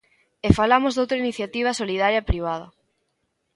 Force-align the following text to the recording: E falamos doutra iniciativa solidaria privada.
E 0.47 0.49
falamos 0.59 0.93
doutra 0.93 1.21
iniciativa 1.23 1.77
solidaria 1.81 2.27
privada. 2.29 2.67